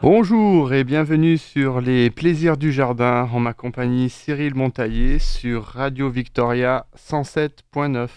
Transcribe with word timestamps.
Bonjour 0.00 0.72
et 0.72 0.84
bienvenue 0.84 1.38
sur 1.38 1.80
les 1.80 2.10
plaisirs 2.10 2.56
du 2.56 2.72
jardin 2.72 3.28
en 3.32 3.40
ma 3.40 3.52
compagnie 3.52 4.08
Cyril 4.08 4.54
Montaillé 4.54 5.18
sur 5.18 5.64
Radio 5.64 6.08
Victoria 6.08 6.86
107.9. 6.96 8.08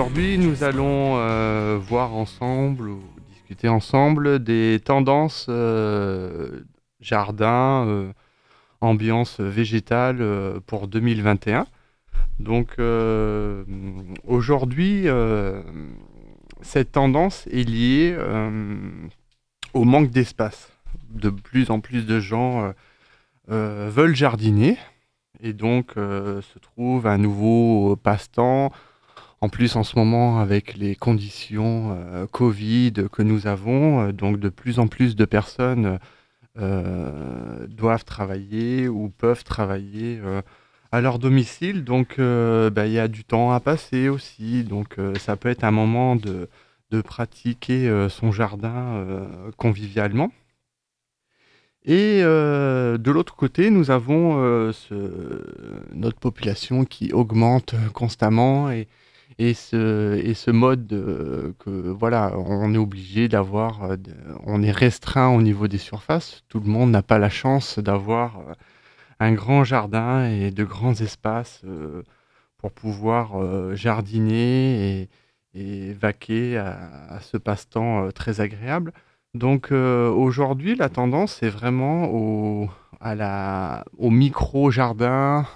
Aujourd'hui, 0.00 0.38
nous 0.38 0.64
allons 0.64 1.18
euh, 1.18 1.78
voir 1.78 2.14
ensemble 2.14 2.88
ou 2.88 3.02
discuter 3.28 3.68
ensemble 3.68 4.42
des 4.42 4.80
tendances 4.82 5.44
euh, 5.50 6.60
jardin, 7.02 7.84
euh, 7.86 8.10
ambiance 8.80 9.40
végétale 9.40 10.24
pour 10.66 10.88
2021. 10.88 11.66
Donc 12.38 12.78
aujourd'hui, 14.26 15.06
cette 16.62 16.92
tendance 16.92 17.46
est 17.48 17.68
liée 17.68 18.16
au 19.74 19.84
manque 19.84 20.08
d'espace. 20.08 20.72
De 21.10 21.28
plus 21.28 21.70
en 21.70 21.80
plus 21.80 22.06
de 22.06 22.20
gens 22.20 22.72
veulent 23.46 24.16
jardiner 24.16 24.78
et 25.42 25.52
donc 25.52 25.92
se 25.96 26.58
trouve 26.58 27.06
un 27.06 27.18
nouveau 27.18 27.96
passe-temps 27.96 28.72
en 29.42 29.48
plus, 29.48 29.76
en 29.76 29.84
ce 29.84 29.96
moment, 29.96 30.38
avec 30.40 30.76
les 30.76 30.94
conditions 30.94 31.96
euh, 31.98 32.26
Covid 32.26 32.92
que 33.10 33.22
nous 33.22 33.46
avons, 33.46 34.08
euh, 34.08 34.12
donc 34.12 34.38
de 34.38 34.50
plus 34.50 34.78
en 34.78 34.86
plus 34.86 35.16
de 35.16 35.24
personnes 35.24 35.98
euh, 36.58 37.66
doivent 37.68 38.04
travailler 38.04 38.86
ou 38.88 39.08
peuvent 39.08 39.44
travailler 39.44 40.20
à 40.92 41.00
leur 41.00 41.18
domicile. 41.18 41.84
Donc, 41.84 42.18
bah, 42.18 42.86
il 42.86 42.92
y 42.92 42.98
a 42.98 43.08
du 43.08 43.24
temps 43.24 43.52
à 43.52 43.60
passer 43.60 44.08
aussi. 44.08 44.64
Donc, 44.64 44.96
ça 45.18 45.36
peut 45.36 45.48
être 45.48 45.64
un 45.64 45.70
moment 45.70 46.16
de, 46.16 46.48
pratiquer 47.02 48.08
son 48.10 48.32
jardin 48.32 49.26
convivialement. 49.56 50.32
Et 51.84 52.20
de 52.22 53.10
l'autre 53.10 53.36
côté, 53.36 53.70
nous 53.70 53.90
avons 53.90 54.36
notre 55.94 56.18
population 56.18 56.84
qui 56.84 57.12
augmente 57.12 57.74
constamment 57.94 58.70
et, 58.70 58.88
et 59.38 59.54
ce, 59.54 60.50
mode 60.50 60.88
que 61.58 61.70
voilà, 61.70 62.32
on 62.36 62.74
est 62.74 62.78
obligé 62.78 63.28
d'avoir, 63.28 63.84
euh, 63.84 63.96
on 64.44 64.62
est 64.62 64.70
restreint 64.70 65.28
au 65.28 65.42
niveau 65.42 65.68
des 65.68 65.78
surfaces. 65.78 66.42
Tout 66.48 66.60
le 66.60 66.66
monde 66.66 66.90
n'a 66.90 67.02
pas 67.02 67.18
la 67.18 67.30
chance 67.30 67.78
d'avoir 67.78 68.40
euh, 68.40 68.52
un 69.20 69.32
grand 69.32 69.64
jardin 69.64 70.26
et 70.26 70.50
de 70.50 70.64
grands 70.64 70.94
espaces 70.94 71.62
euh, 71.64 72.02
pour 72.58 72.72
pouvoir 72.72 73.74
jardiner 73.74 75.08
et, 75.54 75.92
vaquer 75.94 76.58
à, 76.58 77.18
ce 77.22 77.36
passe-temps 77.38 78.10
très 78.12 78.40
agréable. 78.40 78.92
Donc 79.34 79.72
aujourd'hui, 79.72 80.74
la 80.76 80.90
tendance 80.90 81.42
est 81.42 81.48
vraiment 81.48 82.04
au 82.10 82.68
micro-jardin, 83.98 85.46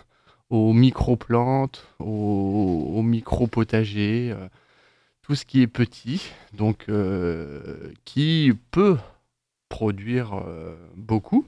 aux 0.51 0.73
micro-plantes, 0.73 1.87
aux, 1.99 3.03
micro-potagers, 3.03 4.33
euh, 4.33 4.49
tout 5.23 5.35
ce 5.35 5.45
qui 5.45 5.63
est 5.63 5.67
petit, 5.67 6.31
donc 6.53 6.87
euh, 6.89 7.93
qui 8.05 8.53
peut 8.71 8.99
produire 9.69 10.35
euh, 10.35 10.77
beaucoup. 10.97 11.47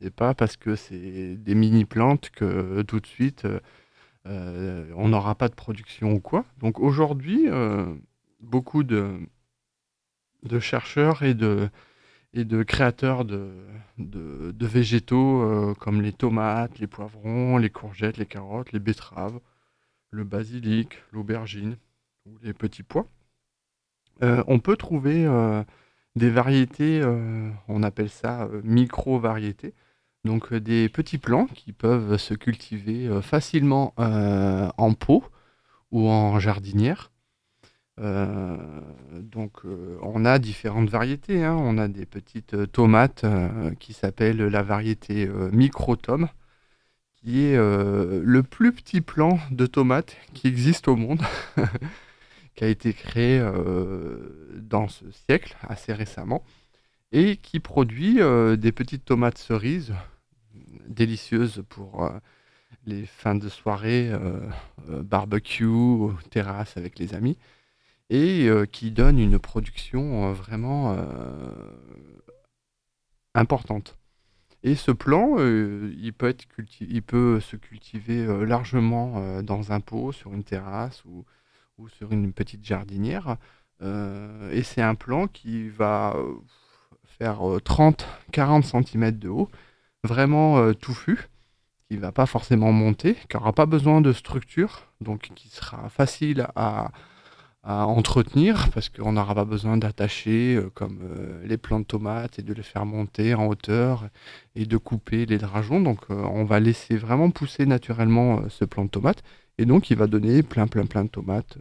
C'est 0.00 0.14
pas 0.14 0.34
parce 0.34 0.56
que 0.56 0.76
c'est 0.76 1.36
des 1.36 1.54
mini-plantes 1.54 2.30
que 2.30 2.82
tout 2.82 3.00
de 3.00 3.06
suite 3.06 3.44
euh, 3.44 3.60
euh, 4.26 4.92
on 4.96 5.08
n'aura 5.08 5.34
pas 5.34 5.48
de 5.48 5.54
production 5.54 6.12
ou 6.12 6.20
quoi. 6.20 6.44
Donc 6.58 6.80
aujourd'hui, 6.80 7.48
euh, 7.48 7.86
beaucoup 8.40 8.82
de 8.82 9.18
chercheurs 10.60 11.22
et 11.22 11.34
de, 11.34 11.68
et 12.32 12.44
de 12.44 12.62
créateurs 12.62 13.24
de, 13.24 13.50
végétaux 14.60 15.42
euh, 15.42 15.74
comme 15.74 16.00
les 16.00 16.12
tomates, 16.12 16.78
les 16.78 16.86
poivrons, 16.86 17.58
les 17.58 17.70
courgettes, 17.70 18.18
les 18.18 18.26
carottes, 18.26 18.72
les 18.72 18.78
betteraves, 18.78 19.40
le 20.10 20.24
basilic, 20.24 21.02
l'aubergine 21.12 21.76
ou 22.26 22.36
les 22.42 22.52
petits 22.52 22.82
pois. 22.82 23.06
Euh, 24.22 24.44
on 24.46 24.58
peut 24.58 24.76
trouver 24.76 25.24
euh, 25.26 25.64
des 26.14 26.30
variétés, 26.30 27.02
on 27.68 27.82
appelle 27.82 28.10
ça 28.10 28.48
micro-variétés, 28.64 29.74
donc 30.24 30.52
des 30.52 30.88
petits 30.88 31.18
plants 31.18 31.46
qui 31.46 31.72
peuvent 31.72 32.16
se 32.16 32.34
cultiver 32.34 33.08
facilement 33.22 33.94
en 33.96 34.94
pot 34.94 35.24
ou 35.92 36.08
en 36.08 36.38
jardinière. 36.40 37.10
Euh, 38.00 38.56
donc, 39.12 39.64
euh, 39.64 39.98
on 40.02 40.24
a 40.24 40.38
différentes 40.38 40.88
variétés. 40.88 41.44
hein. 41.44 41.56
On 41.58 41.76
a 41.78 41.88
des 41.88 42.06
petites 42.06 42.54
euh, 42.54 42.66
tomates 42.66 43.24
qui 43.78 43.92
s'appellent 43.92 44.42
la 44.42 44.62
variété 44.62 45.28
micro-tome, 45.52 46.28
qui 47.16 47.44
est 47.44 47.56
le 47.56 48.42
plus 48.42 48.72
petit 48.72 49.00
plant 49.00 49.38
de 49.50 49.66
tomate 49.66 50.16
qui 50.34 50.48
existe 50.48 50.88
au 50.88 50.96
monde, 50.96 51.20
qui 52.54 52.64
a 52.64 52.68
été 52.68 52.92
créé 52.92 53.40
dans 54.56 54.88
ce 54.88 55.04
siècle, 55.10 55.56
assez 55.68 55.92
récemment, 55.92 56.42
et 57.12 57.36
qui 57.36 57.60
produit 57.60 58.20
des 58.56 58.72
petites 58.72 59.04
tomates 59.04 59.38
cerises 59.38 59.92
délicieuses 60.88 61.62
pour 61.68 62.10
les 62.86 63.04
fins 63.04 63.34
de 63.34 63.48
soirée, 63.48 64.10
barbecue, 64.88 66.08
terrasse 66.30 66.76
avec 66.76 66.98
les 66.98 67.14
amis 67.14 67.36
et 68.10 68.48
euh, 68.48 68.66
qui 68.66 68.90
donne 68.90 69.18
une 69.18 69.38
production 69.38 70.28
euh, 70.28 70.32
vraiment 70.32 70.92
euh, 70.92 71.04
importante. 73.34 73.96
Et 74.62 74.74
ce 74.74 74.90
plant, 74.90 75.38
il 75.38 76.12
peut 76.12 76.28
être 76.28 76.44
il 76.80 77.02
peut 77.02 77.40
se 77.40 77.56
cultiver 77.56 78.26
largement 78.44 79.40
dans 79.40 79.72
un 79.72 79.80
pot, 79.80 80.12
sur 80.12 80.34
une 80.34 80.44
terrasse 80.44 81.02
ou, 81.06 81.24
sur 81.88 82.12
une 82.12 82.34
petite 82.34 82.62
jardinière. 82.62 83.38
Et 83.80 84.62
c'est 84.62 84.82
un 84.82 84.94
plant 84.94 85.28
qui 85.28 85.70
va 85.70 86.14
faire 87.06 87.48
euh, 87.48 87.58
30-40 87.58 88.84
cm 88.84 89.12
de 89.12 89.30
haut, 89.30 89.50
vraiment 90.04 90.74
touffu, 90.74 91.30
qui 91.88 91.96
va 91.96 92.12
pas 92.12 92.26
forcément 92.26 92.70
monter, 92.70 93.14
qui 93.30 93.38
n'aura 93.38 93.54
pas 93.54 93.64
besoin 93.64 94.02
de 94.02 94.12
structure, 94.12 94.92
donc 95.00 95.30
qui 95.34 95.48
sera 95.48 95.88
facile 95.88 96.48
à, 96.54 96.92
à 97.62 97.86
entretenir 97.86 98.70
parce 98.70 98.88
qu'on 98.88 99.12
n'aura 99.12 99.34
pas 99.34 99.44
besoin 99.44 99.76
d'attacher 99.76 100.56
euh, 100.56 100.70
comme 100.70 101.00
euh, 101.02 101.46
les 101.46 101.58
plants 101.58 101.80
de 101.80 101.84
tomates 101.84 102.38
et 102.38 102.42
de 102.42 102.54
les 102.54 102.62
faire 102.62 102.86
monter 102.86 103.34
en 103.34 103.46
hauteur 103.48 104.08
et 104.54 104.64
de 104.64 104.76
couper 104.78 105.26
les 105.26 105.38
drageons. 105.38 105.80
Donc 105.80 106.00
euh, 106.10 106.14
on 106.14 106.44
va 106.44 106.58
laisser 106.58 106.96
vraiment 106.96 107.30
pousser 107.30 107.66
naturellement 107.66 108.48
ce 108.48 108.64
plant 108.64 108.84
de 108.84 108.90
tomate 108.90 109.22
et 109.58 109.66
donc 109.66 109.90
il 109.90 109.96
va 109.98 110.06
donner 110.06 110.42
plein 110.42 110.66
plein 110.66 110.86
plein 110.86 111.04
de 111.04 111.10
tomates 111.10 111.58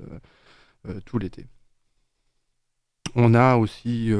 tout 1.05 1.19
l'été. 1.19 1.45
On 3.15 3.33
a 3.33 3.57
aussi 3.57 4.11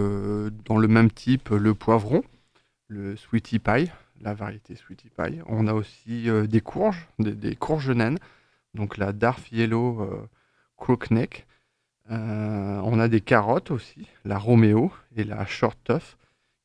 dans 0.65 0.77
le 0.77 0.87
même 0.89 1.09
type 1.09 1.49
le 1.49 1.73
poivron, 1.73 2.21
le 2.87 3.15
sweetie 3.15 3.59
pie, 3.59 3.89
la 4.19 4.33
variété 4.33 4.75
sweetie 4.75 5.09
pie. 5.09 5.39
On 5.45 5.67
a 5.67 5.73
aussi 5.73 6.27
des 6.49 6.59
courges, 6.59 7.07
des, 7.19 7.55
courges 7.55 7.91
naines, 7.91 8.19
donc 8.73 8.97
la 8.97 9.13
Darf 9.13 9.49
Yellow 9.53 10.27
Crookneck. 10.75 11.47
Euh, 12.11 12.81
on 12.83 12.99
a 12.99 13.07
des 13.07 13.21
carottes 13.21 13.71
aussi, 13.71 14.07
la 14.25 14.37
Romeo 14.37 14.91
et 15.15 15.23
la 15.23 15.45
Short 15.45 15.77
Tuff, 15.83 16.17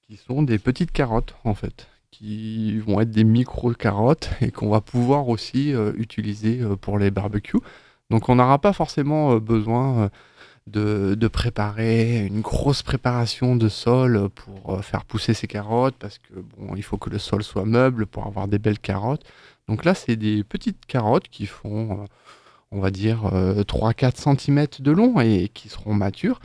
qui 0.07 0.17
sont 0.17 0.43
des 0.43 0.59
petites 0.59 0.93
carottes 0.93 1.35
en 1.45 1.55
fait, 1.55 1.89
qui 2.11 2.79
vont 2.79 3.01
être 3.01 3.11
des 3.11 3.25
micro-carottes 3.25 4.31
et 4.41 4.51
qu'on 4.51 4.71
va 4.71 4.81
pouvoir 4.81 5.29
aussi 5.29 5.75
euh, 5.75 5.93
utiliser 5.97 6.61
euh, 6.63 6.77
pour 6.77 6.99
les 6.99 7.11
barbecues. 7.11 7.61
Donc 8.11 8.29
on 8.29 8.37
n'aura 8.37 8.59
pas 8.59 8.73
forcément 8.73 9.37
besoin 9.37 10.11
de, 10.67 11.15
de 11.15 11.29
préparer 11.29 12.25
une 12.27 12.41
grosse 12.41 12.83
préparation 12.83 13.57
de 13.57 13.69
sol 13.69 14.29
pour 14.31 14.83
faire 14.85 15.05
pousser 15.05 15.35
ces 15.35 15.47
carottes, 15.47 15.97
parce 15.99 16.19
que 16.19 16.35
bon, 16.35 16.75
il 16.75 16.83
faut 16.83 16.97
que 16.97 17.11
le 17.11 17.19
sol 17.19 17.43
soit 17.43 17.65
meuble 17.67 18.07
pour 18.07 18.27
avoir 18.27 18.49
des 18.49 18.59
belles 18.59 18.79
carottes. 18.79 19.25
Donc 19.69 19.85
là, 19.85 19.95
c'est 19.95 20.17
des 20.17 20.45
petites 20.45 20.85
carottes 20.87 21.29
qui 21.29 21.47
font, 21.47 22.07
on 22.75 22.81
va 22.81 22.91
dire, 22.91 23.27
euh, 23.33 23.63
3-4 23.63 24.39
cm 24.39 24.67
de 24.81 24.91
long 24.91 25.21
et 25.21 25.49
qui 25.49 25.69
seront 25.69 25.95
matures 25.95 26.41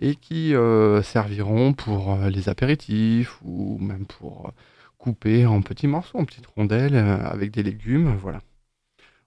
et 0.00 0.14
qui 0.14 0.54
serviront 1.02 1.72
pour 1.72 2.16
les 2.30 2.48
apéritifs 2.48 3.40
ou 3.44 3.78
même 3.80 4.06
pour 4.06 4.52
couper 4.96 5.44
en 5.44 5.60
petits 5.60 5.88
morceaux, 5.88 6.18
en 6.18 6.24
petites 6.24 6.46
rondelles 6.46 6.94
avec 6.94 7.50
des 7.50 7.64
légumes. 7.64 8.16
Voilà. 8.22 8.40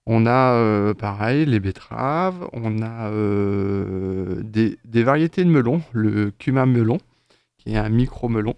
On 0.06 0.24
a 0.24 0.94
pareil 0.94 1.44
les 1.44 1.60
betteraves, 1.60 2.48
on 2.54 2.80
a 2.80 3.10
des, 4.42 5.02
variétés 5.02 5.44
de 5.44 5.50
melons, 5.50 5.82
le 5.92 6.30
cumin 6.30 6.64
melon, 6.64 6.96
qui 7.58 7.74
est 7.74 7.76
un 7.76 7.90
micro-melon. 7.90 8.56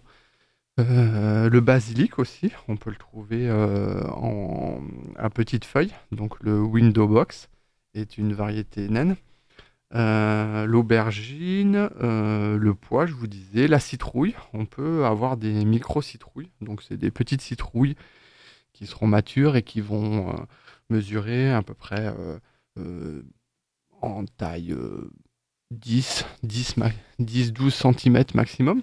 Euh, 0.81 1.49
le 1.49 1.61
basilic 1.61 2.19
aussi, 2.19 2.51
on 2.67 2.77
peut 2.77 2.91
le 2.91 2.97
trouver 2.97 3.49
euh, 3.49 4.03
en, 4.11 4.81
à 5.17 5.31
petites 5.31 5.65
feuilles. 5.65 5.93
Donc 6.11 6.43
le 6.43 6.61
window 6.61 7.07
box 7.07 7.49
est 7.95 8.19
une 8.19 8.33
variété 8.33 8.89
naine. 8.89 9.17
Euh, 9.95 10.67
l'aubergine, 10.67 11.89
le 12.01 12.75
pois, 12.75 13.07
je 13.07 13.15
vous 13.15 13.27
disais, 13.27 13.69
la 13.69 13.79
citrouille. 13.79 14.35
On 14.53 14.67
peut 14.67 15.05
avoir 15.05 15.37
des 15.37 15.65
micro-citrouilles. 15.65 16.51
Donc 16.61 16.83
c'est 16.83 16.97
des 16.97 17.11
petites 17.11 17.43
citrouilles 17.43 17.95
qui 18.73 18.87
seront 18.87 19.07
matures 19.07 19.57
et 19.57 19.63
qui 19.63 19.81
vont 19.81 20.35
mesurer 20.91 21.53
à 21.53 21.63
peu 21.63 21.75
près 21.75 22.13
en 24.03 24.25
taille 24.37 24.75
10, 25.71 26.27
10, 26.43 26.75
10, 27.19 27.53
12 27.53 27.75
cm 27.75 28.25
maximum. 28.35 28.83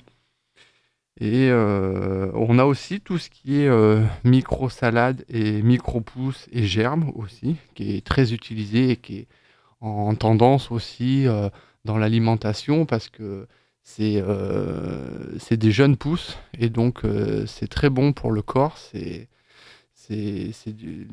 Et 1.19 1.49
euh, 1.51 2.31
on 2.33 2.57
a 2.57 2.65
aussi 2.65 3.01
tout 3.01 3.17
ce 3.17 3.29
qui 3.29 3.61
est 3.61 3.67
euh, 3.67 4.03
micro-salade 4.23 5.25
et 5.29 5.61
micro-pousses 5.61 6.47
et 6.51 6.63
germes 6.63 7.11
aussi, 7.15 7.57
qui 7.75 7.95
est 7.95 8.05
très 8.05 8.33
utilisé 8.33 8.91
et 8.91 8.95
qui 8.95 9.17
est 9.19 9.27
en 9.81 10.15
tendance 10.15 10.71
aussi 10.71 11.27
euh, 11.27 11.49
dans 11.85 11.97
l'alimentation 11.97 12.85
parce 12.85 13.09
que 13.09 13.47
c'est 13.83 14.23
des 15.57 15.71
jeunes 15.71 15.97
pousses 15.97 16.37
et 16.57 16.69
donc 16.69 17.01
c'est 17.45 17.67
très 17.67 17.89
bon 17.89 18.13
pour 18.13 18.31
le 18.31 18.41
corps. 18.41 18.77
C'est 18.77 19.27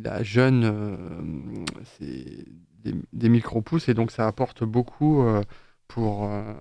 la 0.03 0.23
jeune, 0.23 1.67
c'est 1.85 2.45
des, 2.85 2.95
des 3.13 3.29
micro-pousses 3.29 3.89
et 3.89 3.95
donc 3.95 4.11
ça 4.11 4.27
apporte 4.27 4.65
beaucoup 4.65 5.25
pour 5.89 6.27
euh, 6.27 6.55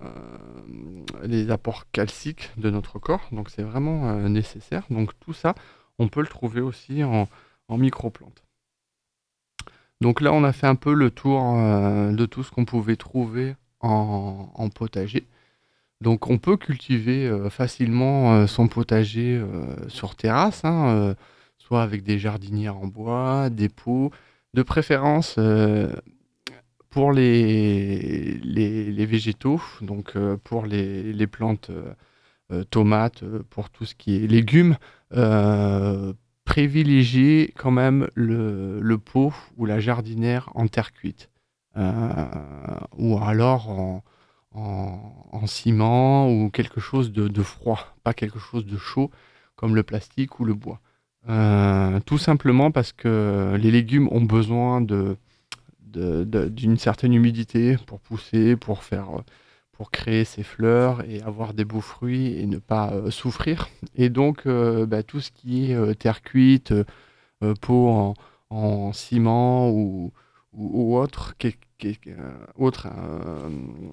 les 1.22 1.50
apports 1.50 1.84
calciques 1.92 2.50
de 2.56 2.70
notre 2.70 2.98
corps. 2.98 3.28
Donc 3.30 3.50
c'est 3.50 3.62
vraiment 3.62 4.08
euh, 4.08 4.28
nécessaire. 4.28 4.82
Donc 4.90 5.12
tout 5.20 5.34
ça, 5.34 5.54
on 5.98 6.08
peut 6.08 6.22
le 6.22 6.26
trouver 6.26 6.62
aussi 6.62 7.04
en, 7.04 7.28
en 7.68 7.78
micro-plantes. 7.78 8.42
Donc 10.00 10.20
là, 10.20 10.32
on 10.32 10.44
a 10.44 10.52
fait 10.52 10.66
un 10.66 10.76
peu 10.76 10.94
le 10.94 11.10
tour 11.10 11.54
euh, 11.56 12.12
de 12.12 12.26
tout 12.26 12.42
ce 12.42 12.50
qu'on 12.50 12.64
pouvait 12.64 12.96
trouver 12.96 13.54
en, 13.80 14.68
potager. 14.74 15.26
Donc 16.00 16.28
on 16.28 16.38
peut 16.38 16.56
cultiver 16.56 17.30
facilement 17.50 18.46
son 18.48 18.66
potager 18.66 19.40
sur 19.86 20.16
terrasse, 20.16 20.64
hein, 20.64 21.14
soit 21.58 21.82
avec 21.82 22.02
des 22.02 22.18
jardinières 22.18 22.76
en 22.76 22.88
bois, 22.88 23.50
des 23.50 23.68
pots, 23.68 24.10
de 24.54 24.62
préférence 24.62 25.38
pour 26.98 27.12
les, 27.12 28.40
les, 28.42 29.06
végétaux, 29.06 29.62
donc 29.82 30.16
euh, 30.16 30.36
pour 30.42 30.66
les, 30.66 31.12
les 31.12 31.28
plantes 31.28 31.70
euh, 31.70 31.92
euh, 32.50 32.64
tomates, 32.64 33.22
pour 33.50 33.70
tout 33.70 33.84
ce 33.84 33.94
qui 33.94 34.16
est 34.16 34.26
légumes, 34.26 34.76
privilégier 36.44 37.54
quand 37.56 37.70
même 37.70 38.08
le, 38.14 38.80
le, 38.80 38.98
pot 38.98 39.32
ou 39.56 39.64
la 39.64 39.78
jardinière 39.78 40.50
en 40.56 40.66
terre 40.66 40.92
cuite. 40.92 41.30
ou 41.76 43.18
alors 43.22 43.70
en, 43.70 44.02
en, 44.50 45.46
ciment 45.46 46.28
ou 46.28 46.50
quelque 46.50 46.80
chose 46.80 47.12
de, 47.12 47.28
de, 47.28 47.42
froid, 47.44 47.78
pas 48.02 48.12
quelque 48.12 48.40
chose 48.40 48.66
de 48.66 48.76
chaud 48.76 49.12
comme 49.54 49.76
le 49.76 49.84
plastique 49.84 50.40
ou 50.40 50.44
le 50.44 50.54
bois. 50.54 50.80
tout 52.06 52.18
simplement 52.18 52.72
parce 52.72 52.92
que 52.92 53.56
les 53.56 53.70
légumes 53.70 54.08
ont 54.10 54.22
besoin 54.24 54.80
de, 54.80 55.16
d'une 55.92 56.78
certaine 56.78 57.14
humidité 57.14 57.76
pour 57.86 58.00
pousser, 58.00 58.56
pour 58.56 58.82
faire 58.84 59.22
pour 59.78 59.92
créer 59.92 60.24
ses 60.24 60.42
fleurs 60.42 61.08
et 61.08 61.22
avoir 61.22 61.54
des 61.54 61.64
beaux 61.64 61.80
fruits 61.80 62.36
et 62.36 62.46
ne 62.46 62.58
pas 62.58 62.90
euh, 62.92 63.12
souffrir. 63.12 63.68
Et 63.94 64.08
donc, 64.10 64.42
euh, 64.46 64.86
bah, 64.86 65.04
tout 65.04 65.20
ce 65.20 65.30
qui 65.30 65.70
est 65.70 65.74
euh, 65.74 65.94
terre 65.94 66.20
cuite, 66.20 66.74
peau 67.60 68.14
en, 68.50 68.92
ciment 68.92 69.70
ou, 69.70 70.12
ou, 70.52 70.96
autre, 70.96 71.36
autre 72.56 72.88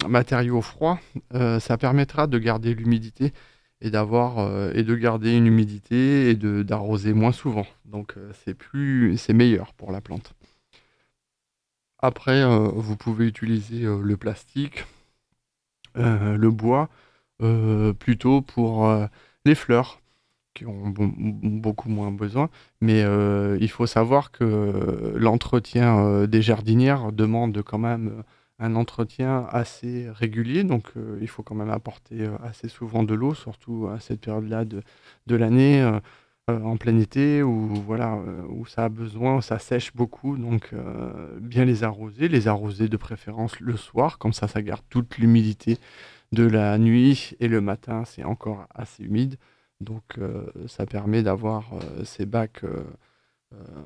matériau 0.08 0.60
froid, 0.60 0.98
ça 1.32 1.78
permettra 1.78 2.26
de 2.26 2.38
garder 2.38 2.74
l'humidité 2.74 3.32
et 3.80 3.90
d'avoir 3.90 4.74
et 4.74 4.82
de 4.82 4.94
garder 4.96 5.36
une 5.36 5.46
humidité 5.46 6.30
et 6.30 6.34
d'arroser 6.34 7.12
moins 7.12 7.30
souvent. 7.30 7.66
Donc, 7.84 8.16
c'est 8.44 8.54
plus, 8.54 9.16
c'est 9.16 9.34
meilleur 9.34 9.74
pour 9.74 9.92
la 9.92 10.00
plante. 10.00 10.34
Après, 12.06 12.40
euh, 12.40 12.68
vous 12.72 12.96
pouvez 12.96 13.26
utiliser 13.26 13.84
euh, 13.84 14.00
le 14.00 14.16
plastique, 14.16 14.86
euh, 15.96 16.36
le 16.36 16.50
bois, 16.52 16.88
plutôt 17.98 18.42
pour 18.42 18.88
les 19.44 19.54
fleurs 19.54 20.00
qui 20.54 20.64
ont 20.66 20.94
beaucoup 20.96 21.90
moins 21.90 22.10
besoin. 22.10 22.48
Mais 22.80 23.02
il 23.60 23.68
faut 23.68 23.86
savoir 23.86 24.30
que 24.30 25.12
l'entretien 25.16 26.26
des 26.26 26.40
jardinières 26.40 27.12
demande 27.12 27.60
quand 27.62 27.78
même 27.78 28.22
un 28.58 28.74
entretien 28.74 29.46
assez 29.50 30.08
régulier. 30.10 30.64
Donc 30.64 30.94
il 31.20 31.28
faut 31.28 31.42
quand 31.42 31.54
même 31.54 31.68
apporter 31.68 32.26
assez 32.42 32.68
souvent 32.68 33.02
de 33.02 33.12
l'eau, 33.14 33.34
surtout 33.34 33.88
à 33.92 34.00
cette 34.00 34.22
période-là 34.22 34.64
de, 34.64 34.82
de 35.26 35.36
l'année. 35.36 35.82
Euh, 36.48 36.62
en 36.62 36.76
plein 36.76 36.96
été 37.00 37.42
où 37.42 37.74
voilà, 37.74 38.14
euh, 38.14 38.42
où 38.48 38.66
ça 38.66 38.84
a 38.84 38.88
besoin, 38.88 39.40
ça 39.40 39.58
sèche 39.58 39.92
beaucoup, 39.96 40.36
donc 40.36 40.70
euh, 40.72 41.40
bien 41.40 41.64
les 41.64 41.82
arroser, 41.82 42.28
les 42.28 42.46
arroser 42.46 42.88
de 42.88 42.96
préférence 42.96 43.58
le 43.58 43.76
soir, 43.76 44.18
comme 44.18 44.32
ça 44.32 44.46
ça 44.46 44.62
garde 44.62 44.84
toute 44.88 45.18
l'humidité 45.18 45.78
de 46.30 46.44
la 46.44 46.78
nuit 46.78 47.34
et 47.40 47.48
le 47.48 47.60
matin 47.60 48.04
c'est 48.04 48.22
encore 48.22 48.64
assez 48.72 49.02
humide, 49.02 49.38
donc 49.80 50.20
ça 50.68 50.86
permet 50.86 51.24
d'avoir 51.24 51.64
ces 52.04 52.26
bacs 52.26 52.64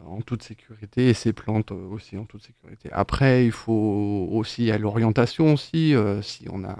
en 0.06 0.20
toute 0.20 0.42
sécurité 0.42 1.08
et 1.08 1.14
ces 1.14 1.32
plantes 1.32 1.72
aussi 1.72 2.16
en 2.18 2.24
toute 2.26 2.42
sécurité. 2.42 2.90
Après 2.92 3.46
il 3.46 3.52
faut 3.52 4.28
aussi 4.30 4.70
à 4.70 4.78
l'orientation 4.78 5.54
aussi, 5.54 5.94
si 6.22 6.46
on 6.50 6.64
a 6.64 6.78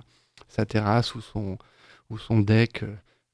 sa 0.48 0.66
terrasse 0.66 1.14
ou 1.14 1.20
son, 1.20 1.58
ou 2.10 2.18
son 2.18 2.40
deck 2.40 2.84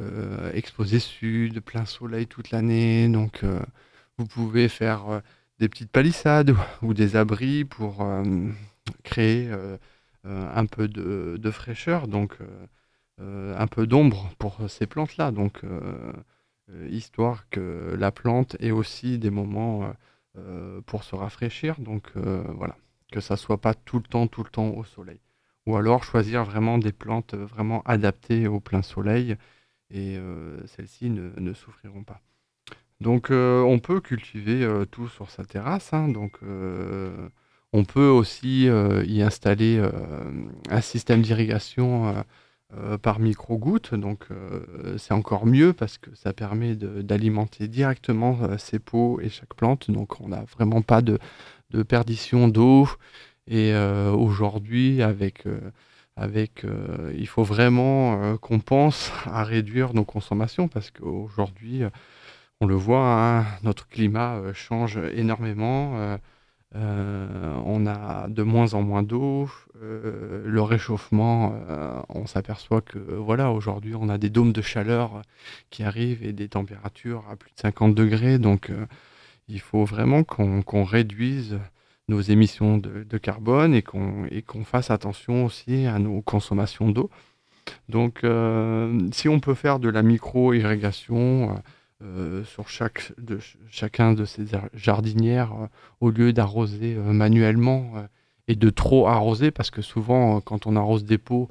euh, 0.03 0.53
exposé 0.53 0.99
sud, 1.01 1.61
plein 1.61 1.87
soleil 1.87 2.27
toute 2.27 2.51
l'année. 2.51 3.09
Donc, 3.09 3.43
euh, 3.45 3.61
vous 4.19 4.27
pouvez 4.27 4.69
faire 4.69 5.09
euh, 5.09 5.21
des 5.59 5.71
petites 5.71 5.91
palissades 5.91 6.55
ou, 6.83 6.93
des 6.93 7.17
abris 7.17 7.65
pour 7.65 8.07
créer 9.05 9.51
un 10.25 10.67
peu 10.67 10.89
de, 10.89 11.51
fraîcheur, 11.51 12.09
donc 12.09 12.39
un 13.19 13.67
peu 13.67 13.87
d'ombre 13.87 14.31
pour 14.39 14.59
ces 14.69 14.87
plantes-là. 14.87 15.31
Donc, 15.31 15.63
histoire 16.91 17.49
que 17.49 17.97
la 17.99 18.11
plante 18.13 18.57
ait 18.61 18.71
aussi 18.71 19.19
des 19.19 19.31
moments 19.31 19.93
pour 20.85 21.05
se 21.05 21.15
rafraîchir. 21.17 21.81
Donc, 21.81 22.13
voilà, 22.15 22.77
que 23.13 23.21
ça 23.21 23.37
soit 23.37 23.61
pas 23.61 23.75
tout 23.75 23.99
le 23.99 24.05
temps, 24.05 24.27
tout 24.27 24.45
le 24.45 24.51
temps 24.51 24.69
au 24.69 24.85
soleil. 24.85 25.21
Ou 25.67 25.77
alors 25.77 26.05
choisir 26.05 26.45
vraiment 26.45 26.79
des 26.79 26.93
plantes 26.93 27.35
vraiment 27.35 27.83
adaptées 27.87 28.47
au 28.47 28.61
plein 28.61 28.83
soleil 28.83 29.37
et 29.91 30.19
celles-ci 30.67 31.11
ne, 31.11 31.53
souffriront 31.53 32.05
pas. 32.05 32.21
Donc 33.01 33.29
on 33.31 33.79
peut 33.79 34.01
cultiver 34.01 34.69
tout 34.91 35.09
sur 35.09 35.31
sa 35.31 35.45
terrasse. 35.45 35.93
Hein. 35.93 36.09
donc 36.09 36.39
on 37.73 37.85
peut 37.85 38.09
aussi 38.09 38.65
y 38.65 39.23
installer 39.23 39.83
un 40.71 40.81
système 40.81 41.23
d'irrigation 41.23 42.25
par 43.03 43.19
micro-gouttes. 43.21 43.95
Donc 43.95 44.27
c'est 44.99 45.15
encore 45.15 45.47
mieux 45.47 45.73
parce 45.73 45.99
que 45.99 46.15
ça 46.15 46.33
permet 46.33 46.75
d'alimenter 46.75 47.69
directement 47.69 48.59
ses 48.59 48.79
pots 48.79 49.21
et 49.21 49.29
chaque 49.29 49.55
plante. 49.55 49.91
Donc 49.91 50.21
on 50.21 50.29
n'a 50.29 50.45
vraiment 50.57 50.83
pas 50.83 51.03
de, 51.03 51.19
de 51.71 51.83
perdition 51.83 52.49
d'eau. 52.49 52.89
Et 53.49 53.75
aujourd'hui, 53.77 55.03
avec 55.03 55.45
avec, 56.17 56.65
euh, 56.65 57.13
il 57.17 57.29
faut 57.29 57.45
vraiment 57.45 58.23
euh, 58.23 58.37
qu'on 58.39 58.59
pense 58.59 59.13
à 59.27 59.45
réduire 59.45 59.95
nos 59.95 60.05
consommations 60.05 60.69
parce 60.69 60.91
qu'aujourd'hui, 60.91 61.85
euh, 61.85 61.91
on 62.61 62.67
le 62.67 62.75
voit, 62.75 63.07
hein, 63.07 63.45
notre 63.63 63.87
climat 63.89 64.41
change 64.55 64.99
énormément. 65.13 66.19
on 66.75 67.87
a 67.87 68.29
de 68.29 68.43
moins 68.43 68.75
en 68.75 68.83
moins 68.83 69.03
d'eau. 69.03 69.51
le 69.75 70.63
réchauffement, 70.63 71.55
on 72.09 72.27
s'aperçoit 72.27 72.81
que 72.81 72.99
voilà, 72.99 73.51
aujourd'hui, 73.53 73.95
on 73.95 74.09
a 74.09 74.17
des 74.19 74.31
dômes 74.31 74.53
de 74.53 74.63
chaleur 74.63 75.23
qui 75.71 75.83
arrivent 75.85 76.25
et 76.25 76.33
des 76.33 76.49
températures 76.49 77.25
à 77.31 77.37
plus 77.37 77.51
de 77.51 77.61
50 77.61 77.95
degrés. 77.95 78.39
Donc, 78.39 78.73
il 79.49 79.61
faut 79.61 79.85
vraiment 79.85 80.25
qu'on 80.25 80.85
réduise 80.85 81.59
nos 82.09 82.21
émissions 82.21 82.79
de, 82.79 83.19
carbone 83.19 83.75
et 83.75 83.83
qu'on 83.83 84.65
fasse 84.65 84.91
attention 84.91 85.45
aussi 85.45 85.87
à 85.87 85.99
nos 85.99 86.23
consommations 86.23 86.91
d'eau. 86.91 87.11
Donc, 87.89 88.25
si 89.13 89.29
on 89.29 89.41
peut 89.41 89.55
faire 89.55 89.81
de 89.81 89.89
la 89.89 90.03
micro-irrigation 90.03 91.61
sur 92.45 92.69
chaque, 92.69 93.13
de, 93.19 93.39
chacun 93.71 94.13
de 94.13 94.25
ces 94.25 94.45
jardinières, 94.75 95.53
au 96.01 96.11
lieu 96.11 96.33
d'arroser 96.33 96.95
manuellement 96.95 97.93
et 98.47 98.55
de 98.55 98.71
trop 98.71 99.09
arroser, 99.09 99.51
parce 99.51 99.71
que 99.71 99.83
souvent, 99.83 100.41
quand 100.41 100.67
on 100.67 100.77
arrose 100.77 101.05
des 101.05 101.19
pots, 101.19 101.49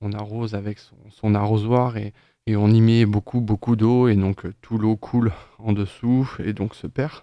on 0.00 0.12
arrose 0.12 0.54
avec 0.54 0.78
son, 1.10 1.34
arrosoir 1.34 1.96
et, 1.96 2.12
on 2.46 2.70
y 2.70 2.82
met 2.82 3.06
beaucoup, 3.06 3.40
beaucoup 3.40 3.74
d'eau, 3.74 4.08
et 4.08 4.16
donc 4.16 4.44
tout 4.60 4.76
l'eau 4.76 4.96
coule 4.96 5.32
en 5.58 5.72
dessous 5.72 6.30
et 6.44 6.52
donc 6.52 6.74
se 6.74 6.86
perd. 6.86 7.22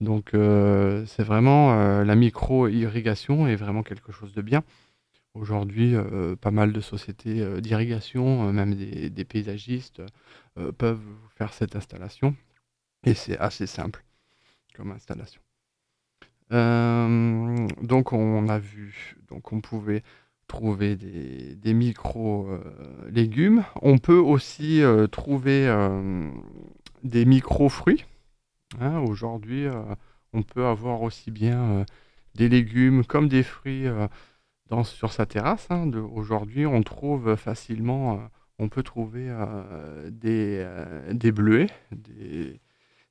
Donc, 0.00 0.30
c'est 0.32 1.24
vraiment 1.24 2.04
la 2.04 2.14
micro-irrigation 2.14 3.48
est 3.48 3.56
vraiment 3.56 3.82
quelque 3.82 4.12
chose 4.12 4.32
de 4.32 4.42
bien. 4.42 4.62
Aujourd'hui, 5.34 5.94
pas 6.40 6.50
mal 6.50 6.72
de 6.72 6.80
sociétés 6.80 7.60
d'irrigation, 7.60 8.52
même 8.52 8.74
des, 8.74 9.24
paysagistes, 9.24 10.02
peuvent 10.78 11.02
faire 11.36 11.52
cette 11.52 11.74
installation. 11.76 12.36
Et 13.04 13.14
c'est 13.14 13.38
assez 13.38 13.66
simple 13.66 14.04
comme 14.74 14.92
installation. 14.92 15.40
donc 16.50 18.12
on 18.12 18.48
a 18.48 18.58
vu, 18.58 19.16
donc 19.28 19.52
on 19.52 19.60
pouvait 19.60 20.02
trouver 20.46 20.96
des, 20.96 21.74
micro-légumes. 21.74 23.64
on 23.82 23.98
peut 23.98 24.18
aussi 24.18 24.82
trouver 25.10 25.68
des 27.04 27.24
micro-fruits. 27.24 28.04
Hein. 28.80 29.00
Aujourd'hui, 29.00 29.66
on 30.32 30.42
peut 30.42 30.66
avoir 30.66 31.02
aussi 31.02 31.30
bien 31.30 31.84
des 32.34 32.48
légumes 32.48 33.04
comme 33.04 33.28
des 33.28 33.42
fruits 33.42 33.86
sur 34.84 35.12
sa 35.12 35.26
terrasse. 35.26 35.66
Hein, 35.70 35.90
aujourd'hui, 36.12 36.66
on 36.66 36.82
trouve 36.82 37.36
facilement, 37.36 38.14
euh, 38.14 38.18
on 38.58 38.68
peut 38.68 38.82
trouver 38.82 39.26
euh, 39.28 40.10
des, 40.10 40.58
euh, 40.60 41.32
bleuets, 41.32 41.70
des, 41.92 42.60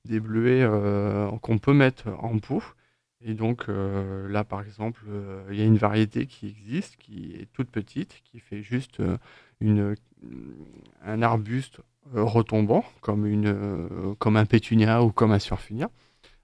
des 0.06 0.20
bleuets 0.20 0.68
qu'on 1.42 1.58
peut 1.58 1.74
mettre 1.74 2.08
en 2.20 2.38
pot. 2.40 2.64
Et 3.22 3.34
donc 3.34 3.66
là, 3.68 4.44
par 4.44 4.62
exemple, 4.62 5.02
il 5.50 5.58
y 5.58 5.62
a 5.62 5.66
une 5.66 5.78
variété 5.78 6.28
qui 6.28 6.48
existe, 6.48 6.98
qui 6.98 7.34
est 7.34 7.52
toute 7.52 7.72
petite, 7.72 8.22
qui 8.24 8.40
fait 8.40 8.62
juste 8.62 9.02
une, 9.60 9.96
un 11.04 11.22
arbuste 11.24 11.82
retombant, 12.14 12.84
comme, 13.02 13.26
une, 13.26 14.16
comme 14.20 14.38
un 14.38 14.46
pétunia 14.46 15.04
ou 15.04 15.12
comme 15.12 15.32
un 15.32 15.40
surfinia. 15.40 15.90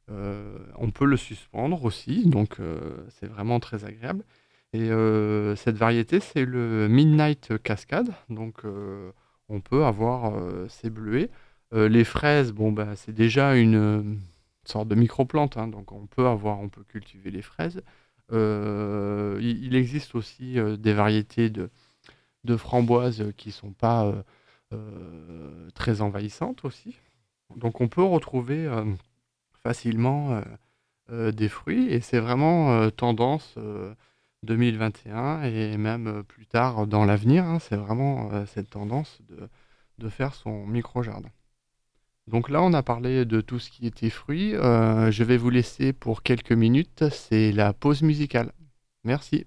on 0.09 0.91
peut 0.91 1.05
le 1.05 1.17
suspendre 1.17 1.83
aussi, 1.85 2.27
donc 2.27 2.57
c'est 3.09 3.27
vraiment 3.27 3.59
très 3.59 3.85
agréable. 3.85 4.23
Et 4.73 4.89
euh, 4.89 5.55
cette 5.55 5.77
variété, 5.77 6.19
c'est 6.19 6.45
le 6.45 6.87
Midnight 6.89 7.61
Cascade. 7.61 8.09
Donc, 8.29 8.65
euh, 8.65 9.11
on 9.47 9.61
peut 9.61 9.85
avoir 9.85 10.35
euh, 10.35 10.67
ces 10.67 10.89
bleuets. 10.89 11.29
les 11.71 12.03
fraises, 12.03 12.51
bon, 12.51 12.71
bah, 12.71 12.95
c'est 12.95 13.13
déjà 13.13 13.55
une 13.55 14.19
sorte 14.65 14.87
de 14.87 14.95
microplante. 14.95 15.57
Hein, 15.57 15.67
donc, 15.67 15.91
on 15.91 16.07
peut 16.07 16.27
avoir, 16.27 16.59
on 16.59 16.69
peut 16.69 16.83
cultiver 16.83 17.31
les 17.31 17.43
fraises. 17.43 17.81
il, 18.31 19.75
existe 19.75 20.15
aussi 20.15 20.57
des 20.79 20.93
variétés 20.93 21.49
de, 21.49 21.69
de 22.43 22.57
framboises 22.57 23.31
qui 23.37 23.49
ne 23.49 23.53
sont 23.53 23.73
pas 23.73 24.13
très 25.73 26.01
envahissantes 26.01 26.65
aussi. 26.65 26.95
Donc, 27.55 27.81
on 27.81 27.87
peut 27.87 28.03
retrouver 28.03 28.69
facilement 29.63 30.41
des 31.09 31.49
fruits. 31.49 31.89
Et 31.89 32.01
c'est 32.01 32.19
vraiment 32.19 32.89
tendance 32.91 33.57
2021 34.43 35.43
et 35.43 35.77
même 35.77 36.07
euh, 36.07 36.23
plus 36.23 36.45
tard 36.45 36.85
dans 36.87 37.05
l'avenir. 37.05 37.45
Hein, 37.45 37.59
c'est 37.59 37.75
vraiment 37.75 38.31
euh, 38.31 38.45
cette 38.45 38.69
tendance 38.69 39.19
de, 39.29 39.49
de 39.97 40.09
faire 40.09 40.35
son 40.35 40.65
micro-jardin. 40.65 41.29
Donc 42.27 42.49
là, 42.49 42.61
on 42.61 42.71
a 42.73 42.83
parlé 42.83 43.25
de 43.25 43.41
tout 43.41 43.59
ce 43.59 43.69
qui 43.69 43.85
était 43.85 44.09
fruits. 44.09 44.55
Euh, 44.55 45.11
je 45.11 45.23
vais 45.23 45.37
vous 45.37 45.49
laisser 45.49 45.91
pour 45.91 46.23
quelques 46.23 46.53
minutes. 46.53 47.09
C'est 47.09 47.51
la 47.51 47.73
pause 47.73 48.01
musicale. 48.01 48.51
Merci. 49.03 49.45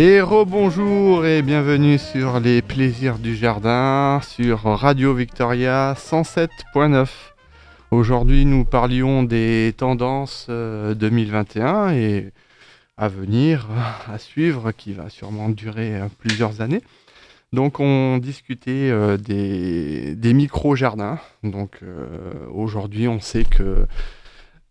Et 0.00 0.20
rebonjour 0.20 1.26
et 1.26 1.42
bienvenue 1.42 1.98
sur 1.98 2.38
les 2.38 2.62
plaisirs 2.62 3.18
du 3.18 3.34
jardin 3.34 4.20
sur 4.22 4.62
Radio 4.62 5.12
Victoria 5.12 5.96
107.9. 5.98 7.08
Aujourd'hui 7.90 8.44
nous 8.44 8.64
parlions 8.64 9.24
des 9.24 9.74
tendances 9.76 10.46
2021 10.48 11.88
euh, 11.88 11.90
et 11.90 12.32
à 12.96 13.08
venir, 13.08 13.66
à 14.08 14.18
suivre, 14.18 14.70
qui 14.70 14.92
va 14.92 15.10
sûrement 15.10 15.48
durer 15.48 15.96
euh, 15.96 16.06
plusieurs 16.20 16.60
années. 16.60 16.82
Donc 17.52 17.80
on 17.80 18.18
discutait 18.18 18.90
euh, 18.92 19.16
des, 19.16 20.32
micro-jardins. 20.32 21.18
Donc 21.42 21.80
aujourd'hui 22.54 23.08
on 23.08 23.18
sait 23.18 23.42
que 23.42 23.88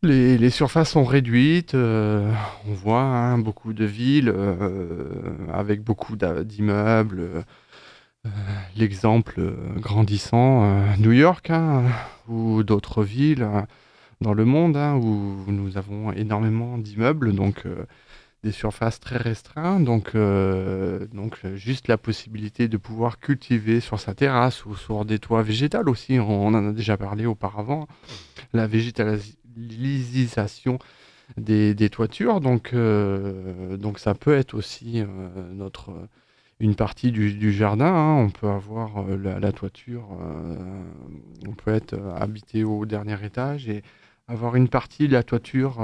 les, 0.04 0.50
surfaces 0.50 0.92
sont 0.92 1.04
réduites, 1.04 1.74
euh, 1.74 2.32
on 2.68 2.74
voit 2.74 3.02
hein, 3.02 3.38
beaucoup 3.38 3.74
de 3.74 3.86
villes 3.86 4.32
euh, 4.34 5.10
avec 5.52 5.84
beaucoup 5.84 6.16
d'immeubles. 6.16 7.44
Euh, 8.26 8.30
l'exemple 8.76 9.54
grandissant, 9.78 10.98
New 10.98 11.14
York 11.14 11.50
hein, 11.50 11.84
ou 12.28 12.64
d'autres 12.64 13.04
villes 13.04 13.48
dans 14.22 14.34
le 14.34 14.46
monde 14.46 14.76
hein, 14.76 14.96
où 14.96 15.46
nous 15.48 15.78
avons 15.78 16.12
énormément 16.12 16.78
d'immeubles. 16.78 17.34
Donc 17.34 17.64
des 18.44 18.52
surfaces 18.52 19.00
très 19.00 19.18
restreintes, 19.18 19.84
donc, 19.84 20.16
donc 20.16 21.40
juste 21.56 21.88
la 21.88 21.98
possibilité 21.98 22.68
de 22.68 22.78
pouvoir 22.78 23.20
cultiver 23.20 23.80
sur 23.80 24.00
sa 24.00 24.14
terrasse 24.14 24.66
ou 24.66 24.76
sur 24.76 25.06
des 25.06 25.20
toits 25.20 25.42
végétales 25.42 25.90
aussi, 25.90 26.20
on, 26.20 26.48
en 26.48 26.70
a 26.70 26.72
déjà 26.72 26.98
parlé 26.98 27.26
auparavant, 27.26 27.88
la 28.54 28.68
végétalisation 28.68 29.38
des, 31.36 31.74
des 31.74 31.90
toitures, 31.90 32.40
donc, 32.40 32.74
donc 32.74 34.00
ça 34.00 34.14
peut 34.14 34.36
être 34.36 34.54
aussi 34.54 35.04
notre 35.54 35.92
une 36.60 36.76
partie 36.76 37.12
du, 37.12 37.54
jardin. 37.54 37.86
Hein. 37.86 38.16
On 38.16 38.30
peut 38.30 38.50
avoir 38.50 39.04
euh, 39.08 39.40
la, 39.40 39.52
toiture, 39.52 40.08
euh, 40.22 40.56
on 41.48 41.54
peut 41.54 41.74
être 41.74 41.94
euh, 41.94 42.16
habité 42.16 42.64
au 42.64 42.86
dernier 42.86 43.24
étage 43.24 43.70
et 43.70 43.84
avoir 44.28 44.56
une 44.56 44.68
partie 44.68 45.08
de 45.08 45.14
la 45.14 45.24
toiture 45.24 45.78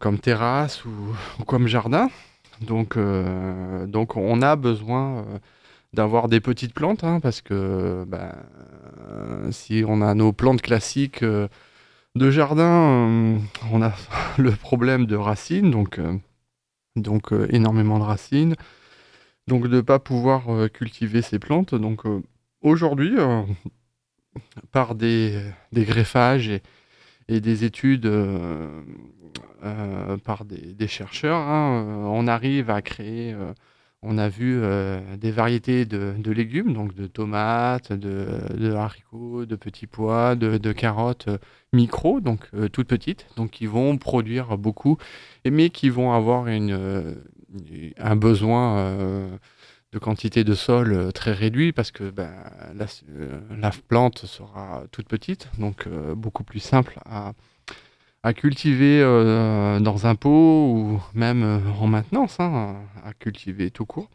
comme 0.00 0.18
terrasse 0.18 0.84
ou, 0.84 1.44
comme 1.44 1.66
jardin. 1.66 2.10
Donc, 2.60 2.96
donc 3.86 4.16
on 4.16 4.40
a 4.40 4.56
besoin 4.56 5.26
d'avoir 5.92 6.28
des 6.28 6.40
petites 6.40 6.72
plantes 6.72 7.04
hein, 7.04 7.18
parce 7.20 7.40
que 7.42 8.04
ben, 8.06 8.32
si 9.50 9.84
on 9.86 10.00
a 10.00 10.14
nos 10.14 10.32
plantes 10.32 10.62
classiques 10.62 11.24
de 12.14 12.30
jardin, 12.30 13.40
on 13.70 13.82
a 13.82 13.92
le 14.38 14.52
problème 14.52 15.06
de 15.06 15.16
racines, 15.16 15.70
donc, 15.70 16.00
donc 16.96 17.32
énormément 17.50 17.98
de 17.98 18.04
racines 18.04 18.56
donc 19.46 19.68
de 19.68 19.76
ne 19.76 19.80
pas 19.80 19.98
pouvoir 19.98 20.48
euh, 20.50 20.68
cultiver 20.68 21.22
ces 21.22 21.38
plantes. 21.38 21.74
Donc 21.74 22.06
euh, 22.06 22.22
aujourd'hui, 22.60 23.14
euh, 23.16 23.42
par 24.70 24.94
des, 24.94 25.42
greffages 25.72 26.48
et, 27.28 27.40
des 27.40 27.64
études 27.64 28.10
par 30.24 30.44
des, 30.44 30.88
chercheurs, 30.88 31.36
hein, 31.36 31.84
on 32.06 32.26
arrive 32.26 32.70
à 32.70 32.82
créer, 32.82 33.36
on 34.02 34.18
a 34.18 34.28
vu 34.28 34.60
des 35.16 35.30
variétés 35.30 35.84
de, 35.84 36.30
légumes, 36.30 36.72
donc 36.72 36.94
de 36.94 37.06
tomates, 37.06 37.92
de, 37.92 38.72
haricots, 38.72 39.46
de 39.46 39.56
petits 39.56 39.86
pois, 39.86 40.34
de, 40.34 40.72
carottes 40.72 41.28
micro, 41.72 42.20
donc 42.20 42.50
toutes 42.72 42.88
petites, 42.88 43.26
qui 43.50 43.66
vont 43.66 43.96
produire 43.98 44.58
beaucoup, 44.58 44.98
mais 45.48 45.70
qui 45.70 45.88
vont 45.88 46.12
avoir 46.12 46.48
un 47.98 48.16
besoin 48.16 48.78
euh, 48.78 49.36
de 49.92 49.98
quantité 49.98 50.44
de 50.44 50.54
sol 50.54 50.92
euh, 50.92 51.10
très 51.10 51.32
réduit 51.32 51.72
parce 51.72 51.90
que 51.90 52.12
euh, 52.18 53.40
la, 53.56 53.70
plante 53.88 54.24
sera 54.26 54.84
toute 54.90 55.08
petite, 55.08 55.48
donc 55.58 55.88
beaucoup 56.16 56.44
plus 56.44 56.60
simple 56.60 56.98
à, 57.04 57.32
cultiver 58.32 59.00
dans 59.80 60.06
un 60.06 60.14
pot 60.14 60.68
ou 60.68 61.00
même 61.14 61.60
en 61.80 61.86
maintenance, 61.86 62.38
hein, 62.38 62.76
à 63.04 63.12
cultiver 63.14 63.70
tout 63.70 63.86
court. 63.86 64.08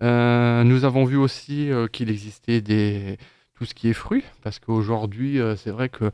nous 0.00 0.84
avons 0.84 1.04
vu 1.04 1.16
aussi 1.16 1.70
qu'il 1.92 2.10
existait 2.10 2.60
des, 2.60 3.18
tout 3.56 3.64
ce 3.64 3.74
qui 3.74 3.88
est 3.88 3.94
fruits, 3.94 4.24
parce 4.42 4.60
qu'aujourd'hui, 4.60 5.40
c'est 5.56 5.70
vrai 5.70 5.88
que 5.88 6.12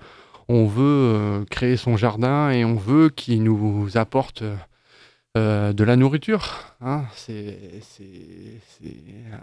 on 0.48 0.66
veut 0.66 1.44
créer 1.50 1.76
son 1.76 1.98
jardin 1.98 2.50
et 2.50 2.64
on 2.64 2.76
veut 2.76 3.10
qu'il 3.10 3.42
nous 3.42 3.90
apporte 3.96 4.42
euh, 5.38 5.72
de 5.72 5.84
la 5.84 5.96
nourriture. 5.96 6.74
Hein. 6.80 7.04
C'est 7.14 7.58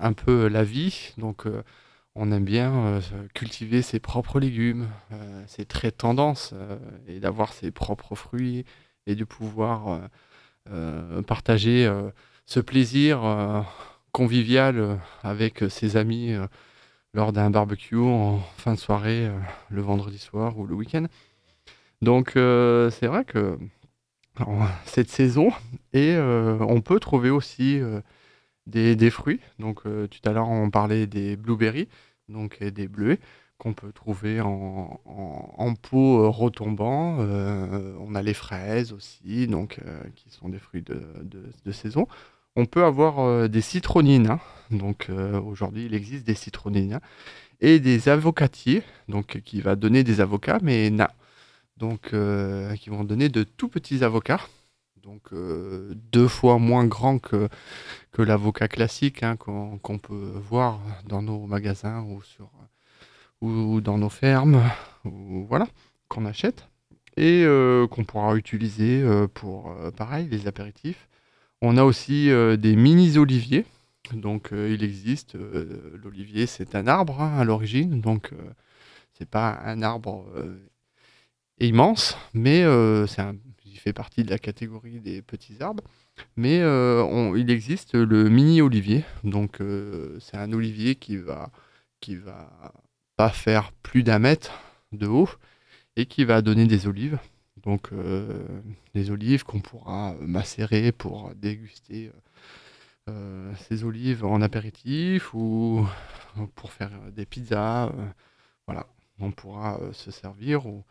un 0.01 0.13
peu 0.13 0.47
la 0.47 0.63
vie. 0.63 1.13
Donc, 1.17 1.45
euh, 1.45 1.61
on 2.15 2.31
aime 2.31 2.45
bien 2.45 2.73
euh, 2.73 3.01
cultiver 3.33 3.81
ses 3.81 3.99
propres 3.99 4.39
légumes. 4.39 4.87
c'est 5.47 5.67
très 5.67 5.91
tendance. 5.91 6.53
et 7.07 7.19
d'avoir 7.19 7.53
ses 7.53 7.71
propres 7.71 8.15
fruits 8.15 8.65
et 9.07 9.15
de 9.15 9.23
pouvoir 9.23 10.01
partager 11.27 11.87
ce 12.45 12.59
plaisir 12.59 13.65
convivial 14.11 14.99
avec 15.23 15.63
ses 15.69 15.95
amis 15.97 16.33
lors 17.13 17.31
d'un 17.33 17.51
barbecue 17.51 17.97
en 17.97 18.39
fin 18.57 18.73
de 18.73 18.79
soirée, 18.79 19.29
le 19.69 19.81
vendredi 19.81 20.17
soir 20.17 20.57
ou 20.57 20.65
le 20.65 20.73
week-end. 20.73 21.05
Donc, 22.01 22.31
c'est 22.33 23.07
vrai 23.07 23.25
que 23.25 23.59
cette 24.85 25.09
saison. 25.09 25.51
Et 25.93 26.15
euh, 26.15 26.57
on 26.61 26.81
peut 26.81 26.99
trouver 26.99 27.29
aussi 27.29 27.79
euh, 28.75 28.95
des, 28.95 29.09
fruits. 29.09 29.39
Donc 29.59 29.81
euh, 29.85 30.07
tout 30.07 30.27
à 30.27 30.33
l'heure, 30.33 30.49
on 30.49 30.69
parlait 30.69 31.07
des 31.07 31.35
blueberries, 31.35 31.87
donc 32.29 32.63
des 32.63 32.87
bleuets 32.87 33.19
qu'on 33.57 33.73
peut 33.73 33.93
trouver 33.93 34.41
en, 34.41 34.99
en, 35.05 35.73
pot 35.75 36.29
retombant. 36.29 37.19
on 37.19 38.13
a 38.13 38.21
les 38.21 38.33
fraises 38.33 38.91
aussi, 38.91 39.47
donc 39.47 39.79
qui 40.17 40.29
sont 40.29 40.49
des 40.49 40.59
fruits 40.59 40.83
de, 40.83 41.71
saison. 41.71 42.05
On 42.57 42.65
peut 42.65 42.83
avoir 42.83 43.47
des 43.47 43.61
citronines. 43.61 44.29
Hein. 44.29 44.39
Donc 44.71 45.09
aujourd'hui, 45.45 45.85
il 45.85 45.93
existe 45.93 46.27
des 46.27 46.35
citronines 46.35 46.99
et 47.61 47.79
des 47.79 48.09
avocatiers, 48.09 48.83
donc 49.07 49.39
qui 49.45 49.61
va 49.61 49.77
donner 49.77 50.03
des 50.03 50.19
avocats, 50.19 50.59
mais 50.61 50.89
na 50.89 51.13
donc 51.77 52.13
euh, 52.13 52.75
qui 52.75 52.89
vont 52.89 53.03
donner 53.03 53.29
de 53.29 53.43
tout 53.43 53.67
petits 53.67 54.03
avocats, 54.03 54.41
donc 55.03 55.33
euh, 55.33 55.93
deux 56.11 56.27
fois 56.27 56.57
moins 56.57 56.85
grands 56.85 57.19
que, 57.19 57.49
que 58.15 58.21
l'avocat 58.21 58.69
classique 58.69 59.23
hein, 59.23 59.35
qu'on 59.35 59.99
peut 59.99 60.31
voir 60.49 60.79
dans 61.05 61.21
nos 61.21 61.45
magasins 61.47 62.01
ou, 62.03 62.21
sur, 62.23 62.49
ou 63.41 63.81
dans 63.81 63.97
nos 63.97 64.07
fermes, 64.07 64.63
voilà, 65.03 65.67
qu'on 66.07 66.25
achète 66.25 66.69
et 67.17 67.43
euh, 67.43 67.87
qu'on 67.87 68.05
pourra 68.05 68.37
utiliser 68.37 69.03
pour, 69.33 69.75
pareil, 69.97 70.29
les 70.29 70.47
apéritifs. 70.47 71.09
On 71.61 71.75
a 71.75 71.83
aussi 71.83 72.29
des 72.57 72.75
mini-oliviers. 72.77 73.65
Donc 74.13 74.51
il 74.53 74.81
existe, 74.81 75.35
l'olivier 76.01 76.45
c'est 76.45 76.73
un 76.73 76.87
arbre 76.87 77.19
hein, 77.19 77.37
à 77.37 77.43
l'origine, 77.43 77.99
donc 77.99 78.31
c'est 79.11 79.29
pas 79.29 79.59
un 79.65 79.81
arbre 79.81 80.25
immense, 81.59 82.17
mais 82.33 82.63
euh, 82.63 83.07
c'est 83.07 83.21
il 83.21 83.54
fait 83.85 83.93
partie 83.93 84.23
de 84.23 84.31
la 84.31 84.39
catégorie 84.39 84.99
des 84.99 85.21
petits 85.21 85.61
arbres. 85.61 85.83
Mais 86.35 86.59
euh, 86.61 87.33
il 87.37 87.51
existe 87.51 87.93
le 87.93 88.29
mini 88.29 88.61
olivier, 88.61 89.05
donc 89.23 89.61
euh, 89.61 90.17
c'est 90.19 90.37
un 90.37 90.51
olivier 90.53 90.95
qui 90.95 91.17
va 91.17 91.51
qui 91.99 92.15
va 92.15 92.73
pas 93.15 93.29
faire 93.29 93.71
plus 93.83 94.03
d'un 94.03 94.19
mètre 94.19 94.59
de 94.91 95.07
haut 95.07 95.29
et 95.95 96.07
qui 96.07 96.25
va 96.25 96.41
donner 96.41 96.65
des 96.65 96.87
olives. 96.87 97.19
Donc 97.63 97.89
des 98.93 99.09
olives 99.09 99.43
qu'on 99.43 99.59
pourra 99.59 100.13
macérer 100.21 100.91
pour 100.91 101.33
déguster 101.35 102.11
ces 103.07 103.83
olives 103.83 104.23
en 104.23 104.39
apéritif 104.41 105.33
ou 105.33 105.87
pour 106.53 106.71
faire 106.71 106.91
des 107.11 107.25
pizzas. 107.25 107.91
voilà, 108.67 108.85
on 109.19 109.31
pourra 109.31 109.79
se 109.93 110.11
servir 110.11 110.67
ou 110.67 110.83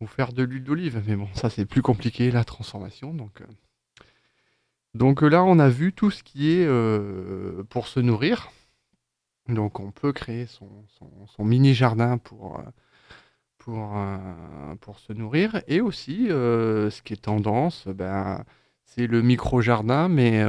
ou 0.00 0.06
faire 0.06 0.32
de 0.32 0.42
l'huile 0.42 0.64
d'olive. 0.64 1.02
Mais 1.06 1.16
bon, 1.16 1.28
ça 1.34 1.50
c'est 1.50 1.66
plus 1.66 1.82
compliqué 1.82 2.30
la 2.30 2.44
transformation. 2.44 3.14
Donc, 3.14 3.40
euh. 3.40 3.46
donc 4.94 5.22
euh, 5.22 5.28
là, 5.28 5.44
on 5.44 5.58
a 5.58 5.68
vu 5.68 5.92
tout 5.92 6.10
ce 6.10 6.22
qui 6.22 6.52
est 6.52 6.66
euh, 6.66 7.62
pour 7.68 7.88
se 7.88 8.00
nourrir. 8.00 8.50
Donc 9.48 9.80
on 9.80 9.90
peut 9.90 10.12
créer 10.12 10.46
son, 10.46 10.68
son, 11.26 11.44
mini 11.44 11.72
jardin 11.72 12.18
pour, 12.18 12.62
pour, 13.56 13.96
pour 14.82 14.98
se 14.98 15.14
nourrir. 15.14 15.62
Et 15.68 15.80
aussi, 15.80 16.26
ce 16.28 17.00
qui 17.00 17.14
est 17.14 17.22
tendance, 17.22 17.88
ben, 17.88 18.44
c'est 18.84 19.06
le 19.06 19.22
micro 19.22 19.62
jardin, 19.62 20.10
mais 20.10 20.42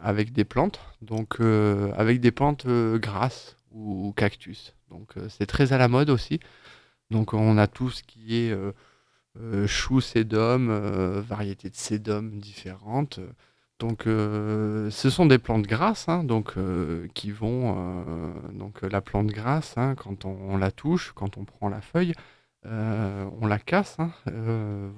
avec 0.00 0.32
des 0.32 0.44
plantes. 0.44 0.80
Donc 1.02 1.40
avec 1.42 2.20
des 2.20 2.30
plantes 2.30 2.66
grasses 2.66 3.58
ou 3.70 4.14
cactus. 4.16 4.74
Donc 4.88 5.12
c'est 5.28 5.44
très 5.44 5.74
à 5.74 5.76
la 5.76 5.88
mode 5.88 6.08
aussi. 6.08 6.40
Donc 7.12 7.34
on 7.34 7.58
a 7.58 7.66
tout 7.68 7.90
ce 7.90 8.02
qui 8.02 8.36
est 8.38 8.50
euh, 8.50 8.72
euh, 9.38 9.66
chou 9.66 10.00
sédum, 10.00 10.68
euh, 10.70 11.20
variétés 11.20 11.70
de 11.70 11.76
sédum 11.76 12.38
différentes. 12.40 13.20
Donc 13.78 14.04
ce 14.04 15.10
sont 15.10 15.26
des 15.26 15.38
plantes 15.38 15.66
grasses, 15.66 16.08
hein, 16.08 16.22
donc 16.22 16.54
qui 17.14 17.32
vont 17.32 18.04
donc 18.52 18.82
la 18.82 19.00
plante 19.00 19.26
grasse, 19.26 19.76
hein, 19.76 19.96
quand 19.96 20.24
on, 20.24 20.56
la 20.56 20.70
touche, 20.70 21.10
quand 21.16 21.36
on 21.36 21.44
prend 21.44 21.68
la 21.68 21.80
feuille, 21.80 22.12
on 22.64 23.44
la 23.44 23.58
casse, 23.58 23.96
hein, 23.98 24.12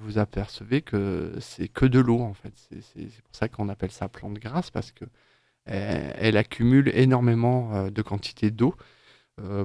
vous 0.01 0.19
apercevez 0.19 0.83
que 0.83 1.33
c'est 1.39 1.67
que 1.67 1.87
de 1.87 1.99
l'eau 1.99 2.21
en 2.21 2.35
fait. 2.35 2.53
C'est 2.79 3.23
pour 3.23 3.35
ça 3.35 3.47
qu'on 3.47 3.69
appelle 3.69 3.89
ça 3.89 4.07
plante 4.07 4.35
grasse 4.35 4.69
parce 4.69 4.91
que 4.91 5.05
elle 5.65 6.37
accumule 6.37 6.91
énormément 6.93 7.89
de 7.89 8.01
quantité 8.03 8.51
d'eau 8.51 8.75
euh, 8.77 8.94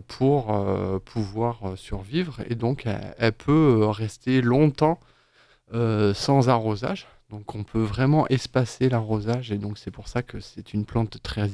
pour 0.09 0.53
euh, 0.53 0.99
pouvoir 0.99 1.65
euh, 1.65 1.77
survivre 1.77 2.41
et 2.49 2.55
donc 2.55 2.87
elle, 2.87 3.33
peut 3.33 3.87
rester 3.87 4.43
longtemps 4.43 4.99
sans 5.73 6.49
arrosage. 6.49 7.07
Donc 7.29 7.55
on 7.55 7.63
peut 7.63 7.83
vraiment 7.83 8.27
espacer 8.27 8.89
l'arrosage 8.89 9.53
et 9.53 9.59
donc 9.59 9.79
c'est 9.79 9.93
pour 9.93 10.09
ça 10.09 10.23
que 10.23 10.41
c'est 10.41 10.75
une 10.75 10.85
plante 10.85 11.23
très 11.23 11.49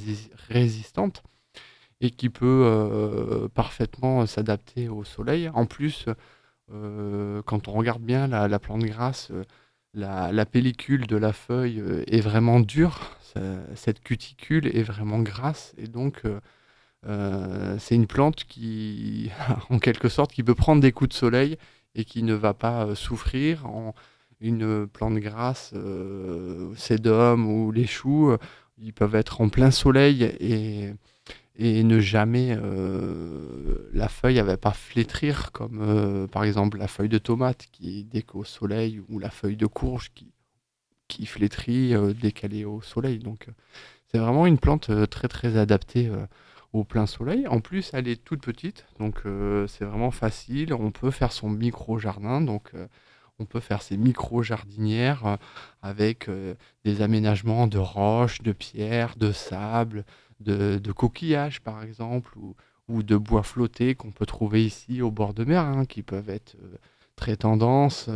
résistante 0.49 1.21
et 2.01 2.09
qui 2.09 2.29
peut 2.29 3.47
parfaitement 3.53 4.25
s'adapter 4.25 4.89
au 4.89 5.03
soleil. 5.03 5.49
En 5.49 5.67
plus, 5.67 6.05
quand 6.71 7.67
on 7.67 7.73
regarde 7.73 8.01
bien 8.01 8.25
la, 8.25 8.57
plante 8.57 8.85
grasse, 8.85 9.31
la, 9.93 10.45
pellicule 10.47 11.05
de 11.05 11.15
la 11.15 11.31
feuille 11.31 11.83
est 12.07 12.21
vraiment 12.21 12.59
dure, 12.59 12.99
cette 13.75 14.01
cuticule 14.01 14.75
est 14.75 14.81
vraiment 14.81 15.19
grasse 15.19 15.75
et 15.77 15.87
donc 15.87 16.23
c'est 17.03 17.95
une 17.95 18.07
plante 18.07 18.43
qui, 18.45 19.29
en 19.69 19.79
quelque 19.79 20.09
sorte, 20.09 20.31
qui 20.31 20.43
peut 20.43 20.55
prendre 20.55 20.81
des 20.81 20.91
coups 20.91 21.09
de 21.09 21.13
soleil 21.13 21.57
et 21.95 22.05
qui 22.05 22.23
ne 22.23 22.33
va 22.33 22.53
pas 22.53 22.95
souffrir. 22.95 23.65
En, 23.65 23.93
une 24.39 24.85
plante 24.85 25.15
grasse, 25.15 25.71
euh, 25.75 26.71
sédum 26.75 27.49
ou 27.49 27.71
les 27.71 27.87
choux, 27.87 28.35
ils 28.77 28.93
peuvent 28.93 29.15
être 29.15 29.41
en 29.41 29.49
plein 29.49 29.71
soleil 29.71 30.23
et, 30.39 30.93
et 31.57 31.83
ne 31.83 31.99
jamais 31.99 32.55
euh, 32.55 33.89
la 33.93 34.07
feuille 34.07 34.37
ne 34.37 34.43
va 34.43 34.57
pas 34.57 34.71
flétrir 34.71 35.51
comme 35.51 35.81
euh, 35.81 36.27
par 36.27 36.43
exemple 36.43 36.77
la 36.77 36.87
feuille 36.87 37.09
de 37.09 37.17
tomate 37.17 37.67
qui 37.71 38.03
dès 38.03 38.21
qu'au 38.21 38.43
soleil 38.43 39.01
ou 39.09 39.17
la 39.17 39.31
feuille 39.31 39.57
de 39.57 39.65
courge 39.65 40.11
qui, 40.13 40.31
qui 41.07 41.25
flétrit 41.25 41.95
euh, 41.95 42.13
dès 42.13 42.31
qu'elle 42.31 42.53
est 42.53 42.65
au 42.65 42.81
soleil. 42.81 43.17
Donc 43.17 43.47
c'est 44.11 44.19
vraiment 44.19 44.45
une 44.45 44.59
plante 44.59 44.91
très 45.09 45.27
très 45.27 45.57
adaptée 45.57 46.11
au 46.73 46.83
plein 46.83 47.05
soleil. 47.05 47.47
En 47.47 47.59
plus 47.59 47.91
elle 47.93 48.07
est 48.07 48.23
toute 48.23 48.41
petite 48.41 48.85
donc 48.99 49.23
c'est 49.67 49.85
vraiment 49.85 50.11
facile. 50.11 50.73
On 50.73 50.91
peut 50.91 51.11
faire 51.11 51.31
son 51.31 51.49
micro 51.49 51.97
jardin 51.99 52.41
donc 52.41 52.73
on 53.39 53.45
peut 53.45 53.59
faire 53.59 53.81
ces 53.81 53.97
micro-jardinières 53.97 55.25
euh, 55.25 55.35
avec 55.81 56.27
euh, 56.27 56.55
des 56.83 57.01
aménagements 57.01 57.67
de 57.67 57.77
roches, 57.77 58.41
de 58.41 58.51
pierres, 58.51 59.15
de 59.15 59.31
sable, 59.31 60.05
de, 60.39 60.79
coquillages 60.91 61.61
par 61.61 61.83
exemple, 61.83 62.37
ou, 62.87 63.03
de 63.03 63.17
bois 63.17 63.43
flottés 63.43 63.95
qu'on 63.95 64.11
peut 64.11 64.25
trouver 64.25 64.65
ici 64.65 65.01
au 65.01 65.11
bord 65.11 65.33
de 65.33 65.43
mer, 65.43 65.63
hein, 65.63 65.85
qui 65.85 66.03
peuvent 66.03 66.29
être 66.29 66.55
euh, 66.63 66.77
très 67.15 67.35
tendance. 67.35 68.09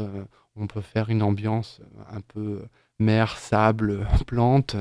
on 0.55 0.67
peut 0.67 0.81
faire 0.81 1.09
une 1.09 1.23
ambiance 1.23 1.81
un 2.09 2.21
peu 2.21 2.63
mer, 2.99 3.37
sable, 3.37 4.07
plante, 4.27 4.75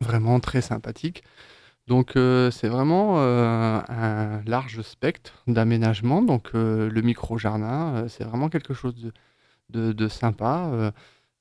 vraiment 0.00 0.40
très 0.40 0.60
sympathique. 0.60 1.22
Donc 1.86 2.12
c'est 2.14 2.68
vraiment 2.68 3.18
un 3.20 4.42
large 4.46 4.80
spectre 4.82 5.42
d'aménagement. 5.46 6.22
Donc 6.22 6.50
le 6.54 7.00
micro-jardin, 7.02 8.06
c'est 8.08 8.24
vraiment 8.24 8.48
quelque 8.48 8.72
chose 8.74 8.94
de, 9.70 10.08
sympa. 10.08 10.92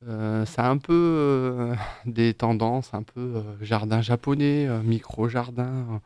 ça 0.01 0.65
a 0.65 0.69
un 0.69 0.77
peu 0.77 1.73
des 2.05 2.33
tendances, 2.33 2.93
un 2.93 3.03
peu 3.03 3.41
jardin 3.61 4.01
japonais, 4.01 4.67
micro-jardin. 4.83 6.01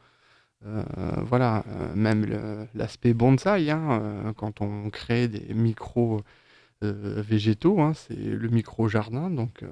voilà, 0.63 1.63
même 1.95 2.67
l'aspect 2.75 3.13
bonsaï, 3.13 3.71
hein, 3.71 4.33
quand 4.37 4.61
on 4.61 4.89
crée 4.91 5.27
des 5.27 5.53
micro 5.55 6.21
végétaux, 6.81 7.81
hein, 7.81 7.93
c'est 7.95 8.15
le 8.15 8.49
micro-jardin. 8.49 9.31
Donc 9.31 9.63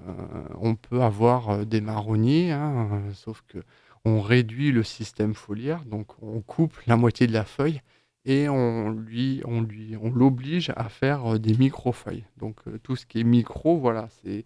on 0.59 0.73
peut 0.73 1.01
avoir 1.03 1.67
des 1.67 1.81
marronniers, 1.81 2.51
hein, 2.51 3.03
sauf 3.13 3.43
que 3.47 3.59
on 4.05 4.21
réduit 4.21 4.71
le 4.71 4.83
système 4.83 5.33
foliaire, 5.33 5.83
donc 5.85 6.07
on 6.21 6.39
coupe 6.41 6.77
la 6.85 6.95
moitié 6.95 7.27
de 7.27 7.33
la 7.33 7.43
feuille 7.43 7.81
et 8.25 8.49
on 8.49 8.89
lui, 8.89 9.41
on 9.45 9.61
lui, 9.61 9.95
on 10.01 10.09
l'oblige 10.09 10.71
à 10.75 10.89
faire 10.89 11.33
euh, 11.33 11.39
des 11.39 11.55
micro-feuilles. 11.55 12.25
Donc 12.37 12.57
euh, 12.67 12.79
tout 12.81 12.95
ce 12.95 13.05
qui 13.05 13.19
est 13.19 13.23
micro, 13.23 13.77
voilà, 13.77 14.07
c'est 14.23 14.43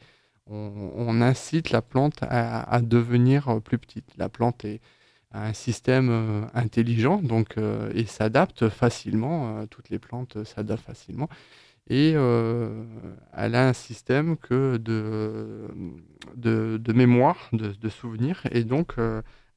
on, 0.52 1.22
incite 1.22 1.70
la 1.70 1.84
plante 1.84 2.24
à, 2.24 2.82
devenir 2.82 3.50
euh, 3.50 3.60
plus 3.60 3.78
petite. 3.78 4.18
La 4.18 4.30
plante 4.30 4.66
est 4.66 4.82
un 5.32 5.54
système 5.54 6.50
intelligent, 6.56 7.22
donc 7.22 7.56
et 7.94 8.06
s'adapte 8.08 8.68
facilement. 8.70 9.64
toutes 9.68 9.92
les 9.92 10.00
plantes 10.00 10.44
s'adaptent 10.44 10.84
facilement. 10.84 11.30
Et 11.88 12.14
elle 12.14 13.56
a 13.56 13.68
un 13.68 13.74
système 13.74 14.38
que 14.38 14.78
de, 14.78 15.68
de, 16.36 16.94
mémoire, 16.94 17.38
de, 17.54 17.74
de 17.74 17.90
souvenirs, 17.90 18.42
et 18.50 18.64
donc 18.64 18.96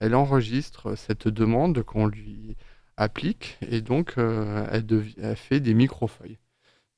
elle 0.02 0.16
enregistre 0.16 0.96
cette 0.96 1.28
demande 1.28 1.84
qu'on 1.84 2.06
lui 2.06 2.56
applique 2.96 3.56
et 3.62 3.80
donc 3.80 4.14
euh, 4.18 4.66
elle, 4.72 5.36
fait 5.36 5.60
des 5.60 5.74
micro-feuilles. 5.74 6.38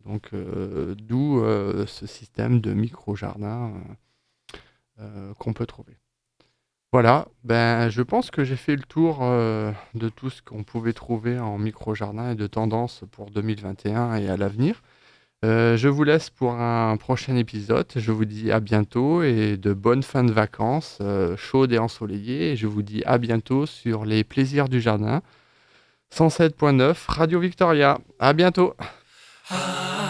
Donc 0.07 0.31
euh, 0.33 0.95
d'où 0.97 1.39
euh, 1.41 1.87
ce 1.87 2.07
système 2.07 2.63
de 2.63 2.73
micro-jardin 2.73 3.75
qu'on 5.39 5.53
peut 5.53 5.67
trouver. 5.67 5.99
Voilà, 6.93 7.27
ben, 7.43 7.91
je 7.91 8.01
pense 8.01 8.31
que 8.31 8.45
j'ai 8.45 8.57
fait 8.57 8.77
le 8.77 8.85
tour 8.85 9.19
de 9.19 10.09
tout 10.09 10.31
ce 10.31 10.41
qu'on 10.41 10.63
pouvait 10.63 10.93
trouver 10.93 11.41
en 11.41 11.59
micro-jardin 11.59 12.31
et 12.31 12.35
de 12.37 12.47
tendance 12.47 13.03
pour 13.11 13.33
2021 13.33 14.15
et 14.15 14.29
à 14.29 14.37
l'avenir. 14.37 14.83
Euh, 15.45 15.77
je 15.77 15.89
vous 15.89 16.05
laisse 16.05 16.31
pour 16.31 16.53
un 16.55 16.97
prochain 16.97 17.37
épisode. 17.37 17.87
Je 17.95 18.13
vous 18.13 18.25
dis 18.25 18.51
à 18.51 18.61
bientôt 18.61 19.23
et 19.23 19.59
de 19.59 19.75
bonnes 19.75 20.03
fins 20.03 20.25
de 20.25 20.33
vacances 20.33 20.97
euh, 21.03 21.37
chaudes 21.37 21.73
et 21.73 21.79
ensoleillées. 21.79 22.53
Et 22.53 22.57
je 22.57 22.67
vous 22.67 22.83
dis 22.83 23.03
à 23.05 23.19
bientôt 23.19 23.67
sur 23.67 24.07
les 24.07 24.25
plaisirs 24.25 24.71
du 24.71 24.81
jardin. 24.81 25.21
107.9 26.17 26.97
Radio 27.09 27.41
Victoria. 27.41 27.99
À 28.19 28.33
bientôt. 28.33 28.75
Ah. 29.51 30.04